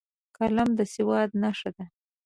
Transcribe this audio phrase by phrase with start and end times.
[0.37, 1.85] قلم د سواد نښه ده